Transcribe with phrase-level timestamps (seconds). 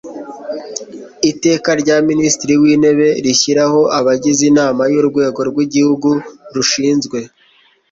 [1.31, 6.09] Iteka rya Minisitiri w Intebe rishyiraho abagize Inama y Urwego rw Igihugu
[6.55, 7.19] rushinzwe